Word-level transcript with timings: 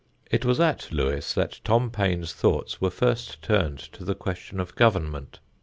It 0.31 0.43
was 0.43 0.59
at 0.59 0.91
Lewes 0.91 1.35
that 1.35 1.59
Tom 1.63 1.91
Paine's 1.91 2.33
thoughts 2.33 2.81
were 2.81 2.89
first 2.89 3.39
turned 3.43 3.77
to 3.93 4.03
the 4.03 4.15
question 4.15 4.59
of 4.59 4.73
government. 4.73 5.37